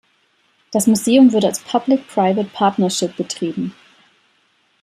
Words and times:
Das 0.71 0.87
Museum 0.87 1.31
wird 1.31 1.45
als 1.45 1.59
Public-Private-Partnership 1.61 3.15
betrieben. 3.17 3.75